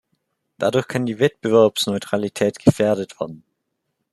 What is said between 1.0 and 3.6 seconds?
die Wettbewerbsneutralität gefährdet werden.